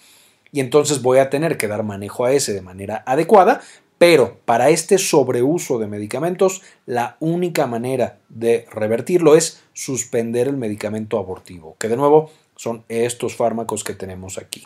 Y 0.53 0.61
entonces 0.61 1.01
voy 1.01 1.17
a 1.17 1.29
tener 1.29 1.57
que 1.57 1.67
dar 1.67 1.83
manejo 1.83 2.23
a 2.23 2.31
ese 2.31 2.53
de 2.53 2.61
manera 2.61 3.03
adecuada, 3.05 3.59
pero 3.97 4.37
para 4.45 4.69
este 4.69 4.97
sobreuso 4.97 5.77
de 5.77 5.87
medicamentos, 5.87 6.61
la 6.85 7.17
única 7.19 7.67
manera 7.67 8.19
de 8.29 8.65
revertirlo 8.71 9.35
es 9.35 9.61
suspender 9.73 10.47
el 10.47 10.55
medicamento 10.55 11.17
abortivo, 11.17 11.75
que 11.79 11.89
de 11.89 11.97
nuevo 11.97 12.31
son 12.55 12.85
estos 12.87 13.35
fármacos 13.35 13.83
que 13.83 13.93
tenemos 13.93 14.37
aquí. 14.37 14.65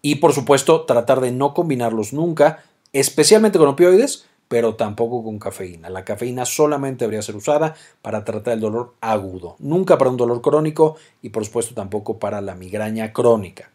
Y 0.00 0.14
por 0.16 0.32
supuesto, 0.32 0.86
tratar 0.86 1.20
de 1.20 1.32
no 1.32 1.52
combinarlos 1.52 2.14
nunca, 2.14 2.64
especialmente 2.94 3.58
con 3.58 3.68
opioides, 3.68 4.24
pero 4.48 4.76
tampoco 4.76 5.24
con 5.24 5.38
cafeína. 5.38 5.90
La 5.90 6.04
cafeína 6.04 6.44
solamente 6.44 7.04
debería 7.04 7.22
ser 7.22 7.36
usada 7.36 7.74
para 8.02 8.24
tratar 8.24 8.54
el 8.54 8.60
dolor 8.60 8.94
agudo, 9.00 9.56
nunca 9.58 9.98
para 9.98 10.10
un 10.10 10.16
dolor 10.16 10.40
crónico 10.40 10.96
y 11.22 11.30
por 11.30 11.44
supuesto 11.44 11.74
tampoco 11.74 12.18
para 12.18 12.40
la 12.40 12.54
migraña 12.54 13.12
crónica. 13.12 13.70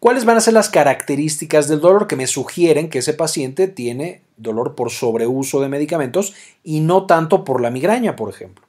¿Cuáles 0.00 0.24
van 0.24 0.36
a 0.36 0.40
ser 0.40 0.54
las 0.54 0.68
características 0.68 1.68
del 1.68 1.80
dolor 1.80 2.08
que 2.08 2.16
me 2.16 2.26
sugieren 2.26 2.90
que 2.90 2.98
ese 2.98 3.14
paciente 3.14 3.68
tiene 3.68 4.22
dolor 4.36 4.74
por 4.74 4.90
sobreuso 4.90 5.60
de 5.60 5.68
medicamentos 5.68 6.34
y 6.64 6.80
no 6.80 7.06
tanto 7.06 7.44
por 7.44 7.60
la 7.60 7.70
migraña, 7.70 8.16
por 8.16 8.28
ejemplo? 8.28 8.66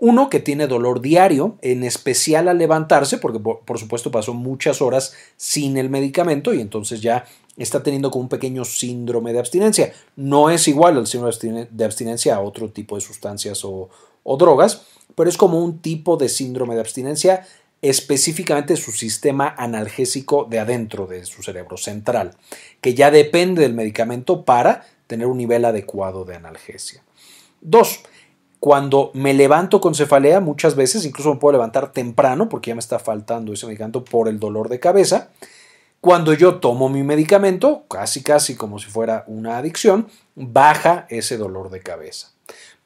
Uno 0.00 0.30
que 0.30 0.38
tiene 0.38 0.68
dolor 0.68 1.00
diario, 1.00 1.58
en 1.60 1.82
especial 1.82 2.46
al 2.48 2.58
levantarse, 2.58 3.18
porque 3.18 3.40
por, 3.40 3.78
supuesto 3.78 4.12
pasó 4.12 4.32
muchas 4.32 4.80
horas 4.80 5.14
sin 5.36 5.76
el 5.76 5.90
medicamento 5.90 6.54
y 6.54 6.60
entonces 6.60 7.02
ya 7.02 7.24
está 7.56 7.82
teniendo 7.82 8.12
como 8.12 8.22
un 8.22 8.28
pequeño 8.28 8.64
síndrome 8.64 9.32
de 9.32 9.40
abstinencia. 9.40 9.92
No 10.14 10.50
es 10.50 10.68
igual 10.68 10.96
al 10.96 11.08
síndrome 11.08 11.68
de 11.68 11.84
abstinencia 11.84 12.36
a 12.36 12.40
otro 12.40 12.70
tipo 12.70 12.94
de 12.94 13.00
sustancias 13.00 13.64
o, 13.64 13.88
o 14.22 14.36
drogas, 14.36 14.82
pero 15.16 15.28
es 15.28 15.36
como 15.36 15.62
un 15.64 15.80
tipo 15.80 16.16
de 16.16 16.28
síndrome 16.28 16.74
de 16.74 16.80
abstinencia 16.80 17.44
específicamente 17.82 18.76
su 18.76 18.92
sistema 18.92 19.54
analgésico 19.56 20.46
de 20.48 20.58
adentro 20.58 21.06
de 21.06 21.24
su 21.24 21.42
cerebro 21.42 21.76
central, 21.76 22.36
que 22.80 22.94
ya 22.94 23.10
depende 23.10 23.62
del 23.62 23.74
medicamento 23.74 24.44
para 24.44 24.86
tener 25.06 25.26
un 25.26 25.38
nivel 25.38 25.64
adecuado 25.64 26.24
de 26.24 26.36
analgesia. 26.36 27.02
Dos, 27.60 28.00
cuando 28.60 29.10
me 29.14 29.34
levanto 29.34 29.80
con 29.80 29.94
cefalea, 29.94 30.40
muchas 30.40 30.74
veces, 30.74 31.04
incluso 31.04 31.32
me 31.32 31.40
puedo 31.40 31.52
levantar 31.52 31.92
temprano 31.92 32.48
porque 32.48 32.70
ya 32.70 32.74
me 32.74 32.80
está 32.80 32.98
faltando 32.98 33.52
ese 33.52 33.66
medicamento 33.66 34.04
por 34.04 34.28
el 34.28 34.40
dolor 34.40 34.68
de 34.68 34.80
cabeza. 34.80 35.30
Cuando 36.00 36.32
yo 36.32 36.56
tomo 36.56 36.88
mi 36.88 37.02
medicamento, 37.02 37.84
casi 37.88 38.22
casi 38.22 38.56
como 38.56 38.78
si 38.78 38.86
fuera 38.86 39.24
una 39.26 39.58
adicción, 39.58 40.08
baja 40.34 41.06
ese 41.08 41.36
dolor 41.36 41.70
de 41.70 41.80
cabeza. 41.80 42.32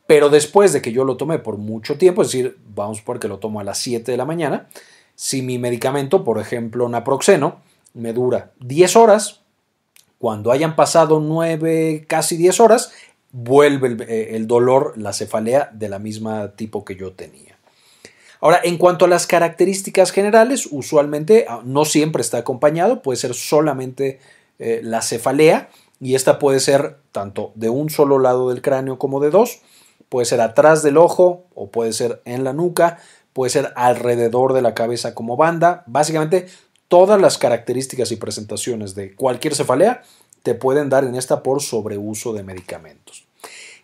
Pero 0.07 0.29
después 0.29 0.73
de 0.73 0.83
que 0.83 0.93
yo 0.93 1.05
lo 1.05 1.17
tomé 1.17 1.39
por 1.39 1.57
mucho 1.57 1.97
tiempo, 1.97 2.23
es 2.23 2.29
decir, 2.29 2.59
vamos 2.75 3.01
por 3.01 3.19
que 3.21 3.29
lo 3.29 3.39
tomo 3.39 3.61
a 3.61 3.65
las 3.65 3.79
7 3.79 4.11
de 4.11 4.19
la 4.19 4.25
mañana, 4.25 4.69
si 5.15 5.43
mi 5.43 5.59
medicamento, 5.59 6.25
por 6.25 6.39
ejemplo, 6.39 6.89
naproxeno, 6.89 7.61
me 7.95 8.13
dura 8.13 8.53
10 8.61 8.97
horas, 8.97 9.41
cuando 10.19 10.53
hayan 10.53 10.77
pasado 10.77 11.21
9, 11.21 12.05
casi 12.09 12.37
10 12.37 12.61
horas, 12.61 12.93
vuelve 13.33 13.97
eh, 14.09 14.37
el, 14.37 14.47
dolor, 14.47 14.93
la 14.97 15.13
cefalea 15.13 15.71
de 15.73 15.89
la 15.89 15.99
misma 15.99 16.53
tipo 16.53 16.85
que 16.85 16.97
yo 16.97 17.13
tenía. 17.13 17.59
Ahora, 18.41 18.61
en 18.63 18.77
cuanto 18.77 19.07
a 19.07 19.09
las 19.09 19.27
características 19.27 20.11
generales, 20.11 20.69
usualmente 20.71 21.47
ah, 21.49 21.63
no 21.65 21.85
siempre 21.85 22.21
está 22.21 22.39
acompañado, 22.39 23.03
puede 23.03 23.17
ser 23.17 23.35
solamente 23.35 24.21
eh, 24.59 24.81
la 24.83 25.01
cefalea 25.01 25.71
y 26.01 26.15
esta 26.15 26.39
puede 26.39 26.61
ser 26.61 26.99
tanto 27.13 27.53
de 27.55 27.69
un 27.69 27.89
solo 27.89 28.19
lado 28.19 28.51
del 28.51 28.61
cráneo 28.61 28.99
como 28.99 29.21
de 29.21 29.31
dos, 29.31 29.61
puede 30.09 30.27
ser 30.27 30.41
atrás 30.41 30.83
del 30.83 30.99
ojo 30.99 31.45
o 31.55 31.71
puede 31.71 31.93
ser 31.93 32.21
en 32.25 32.45
la 32.45 32.53
nuca, 32.53 32.99
puede 33.33 33.51
ser 33.51 33.73
alrededor 33.77 34.53
de 34.53 34.63
la 34.63 34.75
cabeza 34.75 35.15
como 35.15 35.37
banda. 35.37 35.85
Básicamente, 35.87 36.49
todas 36.89 37.21
las 37.21 37.39
características 37.39 38.13
y 38.13 38.17
presentaciones 38.17 38.95
de 38.95 39.15
cualquier 39.15 39.55
cefalea 39.55 40.03
te 40.43 40.55
pueden 40.55 40.89
dar 40.89 41.05
en 41.05 41.15
esta 41.15 41.43
por 41.43 41.63
sobreuso 41.63 42.33
de 42.33 42.43
medicamentos. 42.43 43.25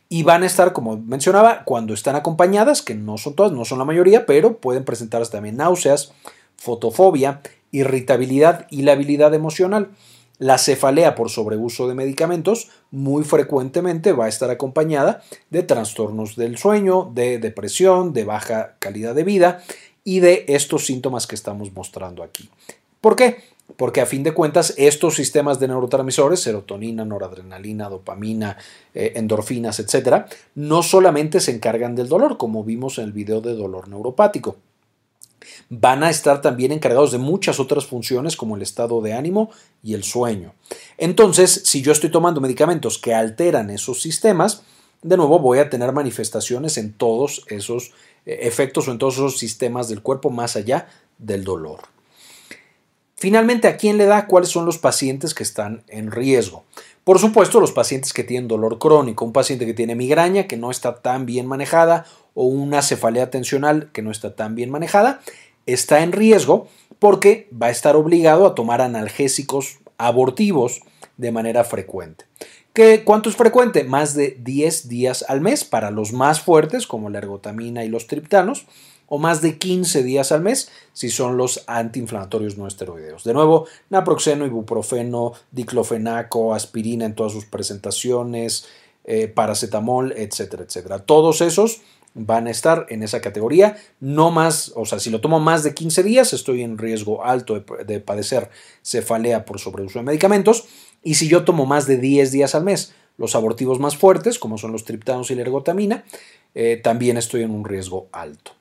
Y 0.09 0.23
van 0.23 0.43
a 0.43 0.47
estar, 0.47 0.73
como 0.73 0.97
mencionaba, 0.97 1.65
cuando 1.65 1.93
están 1.93 2.17
acompañadas, 2.17 2.81
que 2.81 2.95
no 2.95 3.19
son 3.19 3.35
todas, 3.35 3.53
no 3.53 3.65
son 3.65 3.79
la 3.79 3.85
mayoría, 3.85 4.25
pero 4.25 4.57
pueden 4.57 4.85
presentarse 4.85 5.31
también 5.31 5.57
náuseas, 5.57 6.13
fotofobia, 6.57 7.43
irritabilidad 7.73 8.67
y 8.71 8.83
la 8.83 8.93
habilidad 8.93 9.35
emocional. 9.35 9.91
La 10.39 10.57
cefalea 10.57 11.15
por 11.15 11.31
sobreuso 11.31 11.89
de 11.89 11.95
medicamentos 11.95 12.71
muy 12.91 13.25
frecuentemente 13.25 14.13
va 14.13 14.27
a 14.27 14.29
estar 14.29 14.51
acompañada 14.51 15.23
de 15.51 15.65
trastornos 15.65 16.37
del 16.37 16.57
sueño, 16.57 17.11
de 17.13 17.39
depresión, 17.39 18.13
de 18.13 18.25
baja 18.25 18.77
calidad 18.79 19.17
de 19.17 19.25
vida 19.25 19.63
y 20.05 20.21
de 20.21 20.45
estos 20.49 20.87
síntomas 20.87 21.27
que 21.27 21.35
estamos 21.35 21.73
mostrando 21.73 22.23
aquí. 22.23 22.49
¿Por 23.01 23.17
qué? 23.17 23.43
Porque 23.77 24.01
a 24.01 24.07
fin 24.07 24.23
de 24.23 24.33
cuentas 24.33 24.75
estos 24.77 25.15
sistemas 25.15 25.61
de 25.61 25.69
neurotransmisores, 25.69 26.41
serotonina, 26.41 27.05
noradrenalina, 27.05 27.89
dopamina, 27.89 28.57
eh, 28.95 29.13
endorfinas, 29.17 29.79
etcétera, 29.79 30.27
no 30.55 30.83
solamente 30.83 31.41
se 31.41 31.53
encargan 31.53 31.95
del 31.95 32.09
dolor, 32.09 32.39
como 32.39 32.65
vimos 32.65 32.99
en 32.99 33.05
el 33.05 33.13
video 33.13 33.41
de 33.41 33.55
dolor 33.55 33.89
neuropático, 33.89 34.57
van 35.69 36.03
a 36.03 36.11
estar 36.11 36.41
también 36.41 36.73
encargados 36.73 37.13
de 37.13 37.19
muchas 37.19 37.61
otras 37.61 37.87
funciones 37.87 38.37
como 38.37 38.57
el 38.57 38.63
estado 38.63 39.01
de 39.01 39.13
ánimo 39.13 39.51
y 39.83 39.95
el 39.95 40.05
sueño. 40.05 40.55
Entonces, 40.97 41.63
si 41.65 41.83
yo 41.83 41.93
estoy 41.93 42.11
tomando 42.11 42.41
medicamentos 42.41 42.99
que 42.99 43.15
alteran 43.15 43.71
esos 43.71 44.01
sistemas, 44.01 44.63
de 45.03 45.17
nuevo 45.17 45.39
voy 45.39 45.59
a 45.59 45.71
tener 45.71 45.93
manifestaciones 45.93 46.77
en 46.79 46.93
todos 46.93 47.45
esos 47.49 47.93
eh, 48.27 48.41
efectos 48.43 48.89
o 48.89 48.93
en 48.93 48.99
todos 48.99 49.15
esos 49.15 49.39
sistemas 49.39 49.89
del 49.89 50.03
cuerpo 50.03 50.31
más 50.31 50.57
allá 50.57 50.89
del 51.19 51.45
dolor. 51.45 51.98
Finalmente, 53.19 53.67
¿a 53.67 53.77
quién 53.77 53.99
le 53.99 54.07
da? 54.07 54.27
¿Cuáles 54.29 54.49
son 54.49 54.65
los 54.65 54.79
pacientes 54.79 55.35
que 55.35 55.43
están 55.43 55.83
en 55.89 56.13
riesgo? 56.13 56.65
Por 57.03 57.19
supuesto, 57.19 57.59
los 57.59 57.73
pacientes 57.73 58.13
que 58.13 58.23
tienen 58.23 58.47
dolor 58.47 58.79
crónico, 58.79 59.25
un 59.25 59.33
paciente 59.33 59.67
que 59.67 59.75
tiene 59.75 59.97
migraña 59.97 60.47
que 60.47 60.57
no 60.57 60.71
está 60.71 61.03
tan 61.03 61.27
bien 61.27 61.47
manejada 61.47 62.07
o 62.35 62.45
una 62.45 62.81
cefalea 62.81 63.29
tensional 63.29 63.91
que 63.93 64.03
no 64.03 64.13
está 64.13 64.37
tan 64.37 64.55
bien 64.55 64.71
manejada, 64.71 65.21
está 65.67 66.05
en 66.05 66.13
riesgo 66.13 66.69
porque 67.01 67.49
va 67.51 67.67
a 67.67 67.71
estar 67.71 67.97
obligado 67.97 68.47
a 68.47 68.55
tomar 68.55 68.81
analgésicos 68.81 69.79
abortivos 69.97 70.83
de 71.17 71.33
manera 71.33 71.65
frecuente. 71.65 72.25
¿Qué, 72.73 73.03
¿Cuánto 73.03 73.31
es 73.31 73.35
frecuente? 73.35 73.83
Más 73.83 74.15
de 74.15 74.37
10 74.39 74.89
días 74.89 75.25
al 75.27 75.41
mes 75.41 75.65
para 75.65 75.91
los 75.91 76.13
más 76.13 76.41
fuertes 76.41 76.87
como 76.87 77.11
la 77.11 77.19
ergotamina 77.19 77.85
y 77.85 77.89
los 77.89 78.07
triptanos 78.07 78.67
o 79.09 79.19
más 79.19 79.41
de 79.41 79.59
15 79.59 80.03
días 80.03 80.33
al 80.33 80.43
mes 80.43 80.71
si 80.93 81.11
son 81.11 81.37
los 81.37 81.65
antiinflamatorios 81.67 82.59
no 82.59 82.67
esteroideos. 82.67 83.25
De 83.25 83.35
nuevo, 83.35 83.67
naproxeno, 83.91 84.47
ibuprofeno, 84.47 85.33
diclofenaco, 85.51 86.55
aspirina 86.55 87.05
en 87.05 87.15
todas 87.15 87.33
sus 87.33 87.47
presentaciones, 87.47 88.67
eh, 89.05 89.29
paracetamol, 89.29 90.13
etcétera, 90.13 90.65
etcétera. 90.65 90.99
Todos 91.01 91.41
esos 91.41 91.81
van 92.15 92.47
a 92.47 92.51
estar 92.51 92.87
en 92.89 93.03
esa 93.03 93.21
categoría. 93.21 93.77
No 94.01 94.31
más, 94.31 94.73
o 94.75 94.85
sea, 94.85 94.99
si 94.99 95.11
lo 95.11 95.21
tomo 95.21 95.41
más 95.41 95.63
de 95.63 95.75
15 95.75 96.03
días, 96.03 96.33
estoy 96.33 96.63
en 96.63 96.79
riesgo 96.79 97.25
alto 97.25 97.55
de, 97.55 97.85
de 97.85 98.01
padecer 98.01 98.51
cefalea 98.83 99.45
por 99.45 99.59
sobreuso 99.59 99.99
de 99.99 100.05
medicamentos. 100.05 100.67
Y 101.03 101.15
si 101.15 101.29
yo 101.29 101.45
tomo 101.45 101.65
más 101.65 101.87
de 101.87 101.97
10 101.97 102.33
días 102.33 102.55
al 102.55 102.65
mes, 102.65 102.93
los 103.19 103.35
abortivos 103.35 103.81
más 103.81 103.97
fuertes, 103.97 104.39
como 104.39 104.59
son 104.59 104.73
los 104.73 104.85
triptanos 104.85 105.31
y 105.31 105.35
la 105.35 105.43
ergotamina, 105.43 106.05
eh, 106.55 106.81
también 106.83 107.17
estoy 107.17 107.43
en 107.43 107.51
un 107.51 107.65
riesgo 107.65 108.09
alto. 108.13 108.53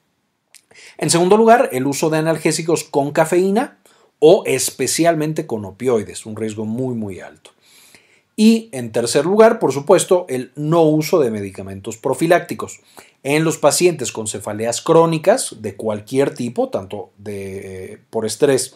En 0.97 1.09
segundo 1.09 1.37
lugar, 1.37 1.69
el 1.71 1.87
uso 1.87 2.09
de 2.09 2.17
analgésicos 2.17 2.83
con 2.83 3.11
cafeína 3.11 3.77
o 4.19 4.43
especialmente 4.45 5.45
con 5.45 5.65
opioides, 5.65 6.25
un 6.25 6.35
riesgo 6.35 6.65
muy 6.65 6.95
muy 6.95 7.19
alto. 7.19 7.51
Y 8.39 8.69
en 8.71 8.91
tercer 8.91 9.25
lugar, 9.25 9.57
por 9.57 9.73
supuesto, 9.73 10.27
el 10.29 10.51
no 10.55 10.83
uso 10.83 11.19
de 11.19 11.31
medicamentos 11.31 11.97
profilácticos. 11.97 12.81
En 13.23 13.43
los 13.43 13.57
pacientes 13.57 14.11
con 14.11 14.27
cefaleas 14.27 14.81
crónicas 14.81 15.55
de 15.59 15.75
cualquier 15.75 16.35
tipo, 16.35 16.69
tanto 16.69 17.09
de, 17.17 17.93
eh, 17.93 17.97
por 18.11 18.27
estrés 18.27 18.75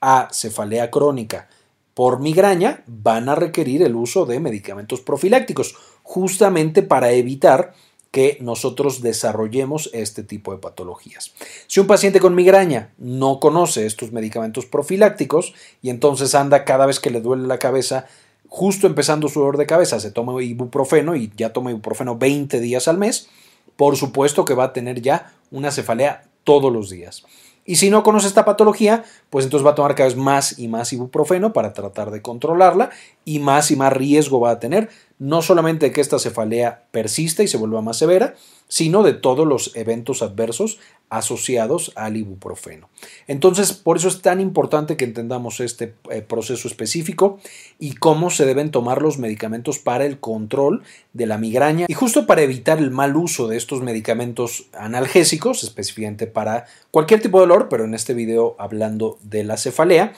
a 0.00 0.28
cefalea 0.32 0.92
crónica 0.92 1.48
por 1.92 2.20
migraña, 2.20 2.84
van 2.86 3.28
a 3.28 3.34
requerir 3.34 3.82
el 3.82 3.96
uso 3.96 4.26
de 4.26 4.38
medicamentos 4.38 5.00
profilácticos, 5.00 5.74
justamente 6.04 6.82
para 6.82 7.10
evitar 7.10 7.74
que 8.10 8.38
nosotros 8.40 9.02
desarrollemos 9.02 9.90
este 9.92 10.22
tipo 10.22 10.52
de 10.52 10.58
patologías. 10.58 11.32
Si 11.66 11.80
un 11.80 11.86
paciente 11.86 12.20
con 12.20 12.34
migraña 12.34 12.92
no 12.98 13.38
conoce 13.38 13.86
estos 13.86 14.12
medicamentos 14.12 14.66
profilácticos 14.66 15.54
y 15.80 15.90
entonces 15.90 16.34
anda 16.34 16.64
cada 16.64 16.86
vez 16.86 16.98
que 16.98 17.10
le 17.10 17.20
duele 17.20 17.46
la 17.46 17.58
cabeza, 17.58 18.06
justo 18.48 18.86
empezando 18.86 19.28
su 19.28 19.40
dolor 19.40 19.56
de 19.56 19.66
cabeza, 19.66 20.00
se 20.00 20.10
toma 20.10 20.42
ibuprofeno 20.42 21.14
y 21.14 21.32
ya 21.36 21.52
toma 21.52 21.70
ibuprofeno 21.70 22.16
20 22.16 22.60
días 22.60 22.88
al 22.88 22.98
mes, 22.98 23.28
por 23.76 23.96
supuesto 23.96 24.44
que 24.44 24.54
va 24.54 24.64
a 24.64 24.72
tener 24.72 25.00
ya 25.00 25.32
una 25.50 25.70
cefalea 25.70 26.24
todos 26.42 26.72
los 26.72 26.90
días. 26.90 27.24
Y 27.64 27.76
si 27.76 27.90
no 27.90 28.02
conoce 28.02 28.26
esta 28.26 28.44
patología, 28.44 29.04
pues 29.28 29.44
entonces 29.44 29.64
va 29.64 29.72
a 29.72 29.74
tomar 29.76 29.94
cada 29.94 30.08
vez 30.08 30.16
más 30.16 30.58
y 30.58 30.66
más 30.66 30.92
ibuprofeno 30.92 31.52
para 31.52 31.72
tratar 31.72 32.10
de 32.10 32.22
controlarla 32.22 32.90
y 33.24 33.38
más 33.38 33.70
y 33.70 33.76
más 33.76 33.92
riesgo 33.92 34.40
va 34.40 34.50
a 34.50 34.58
tener, 34.58 34.88
no 35.20 35.42
solamente 35.42 35.92
que 35.92 36.00
esta 36.00 36.18
cefalea 36.18 36.86
persista 36.90 37.42
y 37.42 37.48
se 37.48 37.58
vuelva 37.58 37.82
más 37.82 37.98
severa, 37.98 38.34
sino 38.68 39.02
de 39.02 39.12
todos 39.12 39.46
los 39.46 39.76
eventos 39.76 40.22
adversos 40.22 40.78
asociados 41.10 41.92
al 41.94 42.16
ibuprofeno. 42.16 42.88
Entonces, 43.26 43.74
por 43.74 43.98
eso 43.98 44.08
es 44.08 44.22
tan 44.22 44.40
importante 44.40 44.96
que 44.96 45.04
entendamos 45.04 45.60
este 45.60 45.94
eh, 46.08 46.22
proceso 46.22 46.68
específico 46.68 47.38
y 47.78 47.96
cómo 47.96 48.30
se 48.30 48.46
deben 48.46 48.70
tomar 48.70 49.02
los 49.02 49.18
medicamentos 49.18 49.78
para 49.78 50.06
el 50.06 50.20
control 50.20 50.84
de 51.12 51.26
la 51.26 51.36
migraña 51.36 51.84
y 51.86 51.94
justo 51.94 52.26
para 52.26 52.40
evitar 52.40 52.78
el 52.78 52.90
mal 52.90 53.14
uso 53.14 53.46
de 53.46 53.58
estos 53.58 53.82
medicamentos 53.82 54.68
analgésicos, 54.72 55.64
específicamente 55.64 56.28
para 56.28 56.64
cualquier 56.90 57.20
tipo 57.20 57.40
de 57.40 57.46
dolor, 57.46 57.68
pero 57.68 57.84
en 57.84 57.92
este 57.92 58.14
video 58.14 58.56
hablando 58.58 59.18
de 59.22 59.44
la 59.44 59.58
cefalea, 59.58 60.14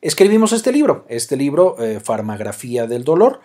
escribimos 0.00 0.52
este 0.52 0.72
libro, 0.72 1.04
este 1.10 1.36
libro, 1.36 1.76
eh, 1.80 2.00
Farmagrafía 2.00 2.86
del 2.86 3.04
Dolor, 3.04 3.40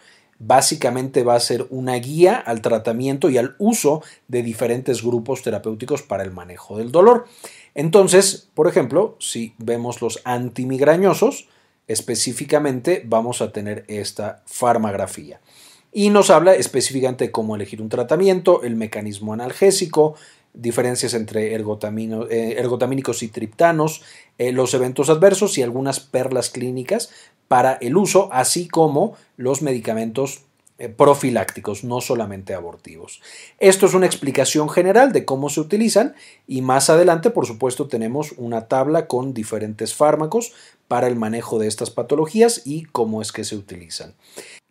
básicamente 0.46 1.24
va 1.24 1.36
a 1.36 1.40
ser 1.40 1.68
una 1.70 1.96
guía 1.96 2.36
al 2.36 2.62
tratamiento 2.62 3.30
y 3.30 3.38
al 3.38 3.56
uso 3.60 4.04
de 4.28 4.44
diferentes 4.44 5.04
grupos 5.04 5.42
terapéuticos 5.42 6.02
para 6.02 6.24
el 6.24 6.32
manejo 6.32 6.78
del 6.78 6.92
dolor. 6.92 7.26
Entonces, 7.76 8.50
por 8.54 8.68
ejemplo, 8.68 9.16
si 9.20 9.56
vemos 9.58 10.02
los 10.02 10.22
antimigrañosos, 10.26 11.48
específicamente 11.88 13.04
vamos 13.06 13.42
a 13.42 13.52
tener 13.52 13.86
esta 13.88 14.44
farmagrafía. 14.46 15.42
Y 15.92 16.10
nos 16.10 16.30
habla 16.30 16.56
específicamente 16.56 17.26
de 17.26 17.32
cómo 17.32 17.56
elegir 17.56 17.82
un 17.82 17.90
tratamiento, 17.90 18.64
el 18.64 18.76
mecanismo 18.76 19.34
analgésico, 19.34 20.16
diferencias 20.54 21.14
entre 21.14 21.54
eh, 21.54 21.56
ergotamínicos 21.56 23.24
y 23.24 23.28
triptanos, 23.28 24.04
eh, 24.38 24.52
los 24.52 24.74
eventos 24.74 25.10
adversos 25.10 25.58
y 25.58 25.64
algunas 25.64 26.00
perlas 26.00 26.50
clínicas 26.50 27.10
para 27.48 27.74
el 27.74 27.98
uso, 27.98 28.30
así 28.32 28.68
como 28.68 29.16
los 29.38 29.62
medicamentos 29.62 30.42
eh, 30.80 30.90
profilácticos, 30.90 31.84
no 31.84 32.02
solamente 32.02 32.56
abortivos. 32.56 33.22
Esto 33.60 33.86
es 33.86 33.94
una 33.94 34.08
explicación 34.08 34.70
general 34.70 35.12
de 35.12 35.24
cómo 35.24 35.50
se 35.50 35.62
utilizan 35.62 36.16
y 36.48 36.64
más 36.64 36.90
adelante, 36.90 37.30
por 37.30 37.46
supuesto, 37.46 37.88
tenemos 37.88 38.34
una 38.38 38.68
tabla 38.68 39.06
con 39.06 39.36
diferentes 39.36 39.94
fármacos 39.94 40.52
para 40.88 41.08
el 41.08 41.16
manejo 41.16 41.60
de 41.60 41.68
estas 41.68 41.90
patologías 41.90 42.62
y 42.66 42.84
cómo 42.84 43.22
es 43.22 43.32
que 43.32 43.44
se 43.44 43.56
utilizan. 43.56 44.14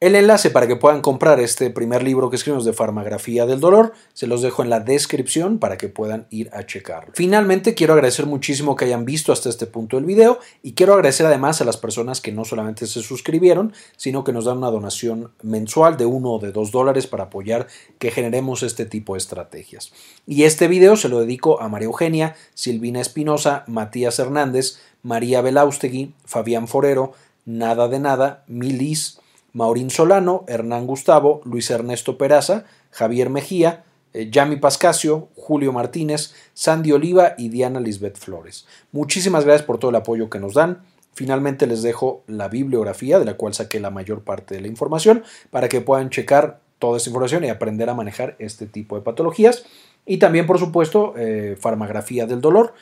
El 0.01 0.17
enlace 0.17 0.51
para 0.51 0.67
que 0.67 0.75
puedan 0.75 1.01
comprar 1.01 1.39
este 1.39 1.71
primer 1.71 2.03
libro 2.03 2.29
que 2.29 2.35
escribimos 2.35 2.65
de 2.65 2.73
farmagrafía 2.73 3.47
del 3.47 3.61
dolor 3.61 3.93
se 4.15 4.27
los 4.27 4.43
dejo 4.43 4.65
en 4.65 4.69
la 4.69 4.81
descripción 4.81 5.59
para 5.59 5.77
que 5.77 5.89
puedan 5.89 6.27
ir 6.29 6.51
a 6.53 6.67
checarlo. 6.67 7.13
Finalmente 7.15 7.75
quiero 7.75 7.93
agradecer 7.93 8.27
muchísimo 8.27 8.75
que 8.75 8.87
hayan 8.87 9.05
visto 9.05 9.33
hasta 9.33 9.49
este 9.49 9.67
punto 9.67 9.99
el 9.99 10.05
video 10.05 10.41
y 10.61 10.73
quiero 10.73 10.95
agradecer 10.95 11.27
además 11.27 11.61
a 11.61 11.65
las 11.65 11.77
personas 11.77 12.21
que 12.21 12.33
no 12.33 12.45
solamente 12.45 12.89
se 12.89 13.01
suscribieron 13.01 13.75
sino 13.97 14.25
que 14.25 14.33
nos 14.33 14.47
dan 14.47 14.59
una 14.59 14.73
donación 14.73 15.31
mensual 15.43 15.97
de 15.97 16.07
uno 16.07 16.33
o 16.33 16.39
de 16.41 16.51
dos 16.51 16.73
dólares 16.73 17.07
para 17.07 17.25
apoyar 17.25 17.69
que 18.01 18.11
generemos 18.11 18.65
este 18.65 18.87
tipo 18.87 19.15
de 19.15 19.19
estrategias. 19.19 19.93
Y 20.27 20.43
este 20.45 20.67
video 20.67 20.97
se 20.97 21.09
lo 21.09 21.21
dedico 21.21 21.61
a 21.61 21.69
María 21.69 21.87
Eugenia, 21.87 22.35
Silvina 22.55 23.01
Espinosa, 23.01 23.63
Matías 23.69 24.19
Hernández, 24.19 24.79
María 25.03 25.41
Belaustegui, 25.41 26.15
Fabián 26.25 26.69
Forero, 26.69 27.13
Nada 27.45 27.89
de 27.89 27.99
Nada, 27.99 28.45
Milis, 28.47 29.21
Maurín 29.53 29.91
Solano, 29.91 30.45
Hernán 30.49 30.87
Gustavo, 30.87 31.41
Luis 31.45 31.71
Ernesto 31.71 32.17
Peraza, 32.17 32.65
Javier 32.91 33.29
Mejía, 33.29 33.85
eh, 34.15 34.31
Yami 34.31 34.57
Pascasio, 34.57 35.29
Julio 35.37 35.73
Martínez, 35.73 36.35
Sandy 36.55 36.93
Oliva 36.93 37.35
y 37.37 37.49
Diana 37.49 37.81
Lisbeth 37.81 38.17
Flores. 38.17 38.67
Muchísimas 38.93 39.45
gracias 39.45 39.67
por 39.67 39.79
todo 39.79 39.91
el 39.91 39.97
apoyo 39.97 40.31
que 40.31 40.39
nos 40.39 40.55
dan. 40.55 40.83
Finalmente 41.15 41.67
les 41.67 41.83
dejo 41.83 42.23
la 42.27 42.49
bibliografía 42.49 43.19
de 43.19 43.25
la 43.25 43.35
cual 43.35 43.53
saqué 43.55 43.81
la 43.81 43.91
mayor 43.91 44.23
parte 44.23 44.55
de 44.55 44.63
la 44.63 44.69
información 44.69 45.25
para 45.51 45.69
que 45.69 45.81
puedan 45.81 46.11
checar 46.11 46.61
toda 46.79 46.97
esta 46.97 47.11
información 47.11 47.45
y 47.45 47.49
aprender 47.49 47.91
a 47.91 47.95
manejar 47.95 48.35
este 48.39 48.67
tipo 48.67 48.97
de 48.97 49.03
patologías. 49.03 49.65
Y 50.05 50.17
también, 50.17 50.47
por 50.47 50.59
supuesto, 50.59 51.15
eh, 51.17 51.57
farmagrafía 51.61 52.27
del 52.27 52.41
dolor. 52.41 52.75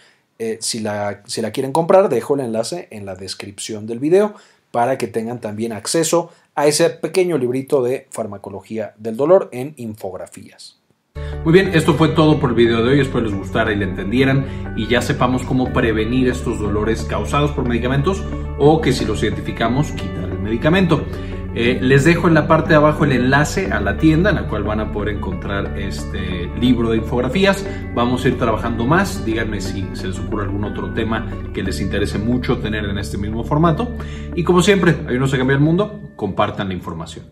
Eh, 0.43 0.57
si, 0.63 0.81
la, 0.81 1.21
si 1.27 1.43
la 1.43 1.51
quieren 1.51 1.71
comprar, 1.71 2.09
dejo 2.09 2.35
el 2.35 2.41
enlace 2.41 2.89
en 2.91 3.05
la 3.05 3.15
descripción 3.15 3.87
del 3.87 3.99
video 3.99 4.35
para 4.71 4.97
que 4.97 5.07
tengan 5.07 5.39
también 5.39 5.71
acceso 5.71 6.31
a 6.55 6.67
ese 6.67 6.89
pequeño 6.89 7.37
librito 7.37 7.83
de 7.83 8.07
farmacología 8.11 8.95
del 8.97 9.19
dolor 9.19 9.51
en 9.53 9.75
infografías. 9.77 10.79
Muy 11.45 11.53
bien, 11.53 11.73
esto 11.75 11.93
fue 11.93 12.09
todo 12.09 12.41
por 12.41 12.51
el 12.51 12.57
video 12.57 12.83
de 12.83 12.93
hoy, 12.93 13.01
espero 13.01 13.21
les 13.21 13.35
gustara 13.35 13.71
y 13.71 13.77
le 13.77 13.85
entendieran 13.85 14.73
y 14.79 14.87
ya 14.87 15.03
sepamos 15.03 15.43
cómo 15.43 15.75
prevenir 15.75 16.29
estos 16.29 16.59
dolores 16.59 17.03
causados 17.03 17.51
por 17.51 17.69
medicamentos 17.69 18.25
o 18.59 18.81
que 18.81 18.93
si 18.93 19.05
los 19.05 19.23
identificamos 19.23 19.93
quitar 19.93 20.31
el 20.31 20.39
medicamento. 20.39 21.05
Eh, 21.55 21.79
les 21.83 22.05
dejo 22.05 22.29
en 22.29 22.35
la 22.35 22.47
parte 22.47 22.71
de 22.71 22.75
abajo 22.77 23.05
el 23.05 23.13
enlace 23.13 23.73
a 23.73 23.81
la 23.81 23.99
tienda 23.99 24.31
en 24.31 24.37
la 24.37 24.47
cual 24.47 24.63
van 24.63 24.81
a 24.81 24.93
poder 24.93 25.17
encontrar 25.17 25.79
este 25.79 26.49
libro 26.61 26.91
de 26.91 26.99
infografías. 26.99 27.67
Vamos 27.95 28.25
a 28.25 28.29
ir 28.29 28.39
trabajando 28.39 28.87
más. 28.87 29.25
Díganme 29.25 29.61
si 29.61 29.87
se 29.95 30.09
les 30.09 30.19
ocurre 30.19 30.45
algún 30.45 30.65
otro 30.65 30.93
tema 30.93 31.27
que 31.53 31.63
les 31.63 31.81
interese 31.81 32.19
mucho 32.19 32.59
tener 32.59 32.85
en 32.85 32.99
este 32.99 33.19
mismo 33.19 33.43
formato. 33.43 33.93
Y 34.37 34.45
como 34.45 34.63
siempre, 34.63 34.97
ayúdenos 35.07 35.35
a 35.35 35.39
cambiar 35.39 35.59
el 35.59 35.65
mundo. 35.65 36.01
Compartan 36.15 36.69
la 36.69 36.75
información. 36.75 37.27